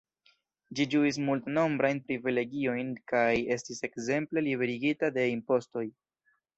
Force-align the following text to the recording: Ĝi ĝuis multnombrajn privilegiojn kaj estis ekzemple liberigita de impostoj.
Ĝi 0.79 0.87
ĝuis 0.93 1.19
multnombrajn 1.27 2.01
privilegiojn 2.09 2.91
kaj 3.13 3.29
estis 3.59 3.85
ekzemple 3.93 4.47
liberigita 4.51 5.15
de 5.21 5.31
impostoj. 5.39 5.91